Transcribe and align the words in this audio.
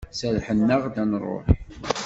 Serrḥen-aɣ-d 0.19 0.83
ad 0.87 0.95
d-nruḥ. 1.07 1.45